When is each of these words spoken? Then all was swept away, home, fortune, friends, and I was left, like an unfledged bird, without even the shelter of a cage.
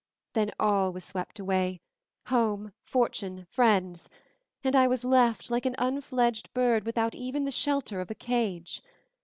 Then 0.33 0.49
all 0.59 0.91
was 0.91 1.03
swept 1.03 1.37
away, 1.37 1.79
home, 2.25 2.73
fortune, 2.83 3.45
friends, 3.51 4.09
and 4.63 4.75
I 4.75 4.87
was 4.87 5.05
left, 5.05 5.51
like 5.51 5.67
an 5.67 5.75
unfledged 5.77 6.51
bird, 6.55 6.87
without 6.87 7.13
even 7.13 7.45
the 7.45 7.51
shelter 7.51 8.01
of 8.01 8.09
a 8.09 8.15
cage. 8.15 8.81